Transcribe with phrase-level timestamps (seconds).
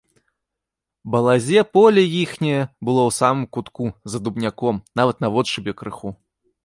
[1.15, 2.55] Балазе поле іхняе
[2.85, 3.83] было ў самым кутку,
[4.15, 6.09] за дубняком, нават наводшыбе крыху.